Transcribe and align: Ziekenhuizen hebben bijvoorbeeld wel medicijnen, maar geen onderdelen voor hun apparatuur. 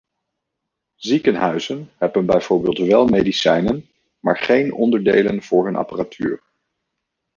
Ziekenhuizen 0.95 1.91
hebben 1.97 2.25
bijvoorbeeld 2.25 2.77
wel 2.77 3.07
medicijnen, 3.07 3.89
maar 4.19 4.37
geen 4.37 4.73
onderdelen 4.73 5.43
voor 5.43 5.65
hun 5.65 5.75
apparatuur. 5.75 6.41